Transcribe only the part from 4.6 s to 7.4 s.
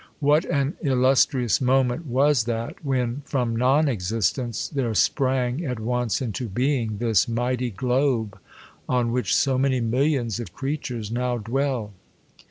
there sprang at once into being this